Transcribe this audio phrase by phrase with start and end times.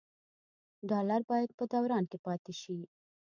[0.89, 2.79] ډالر باید په دوران کې پاتې شي.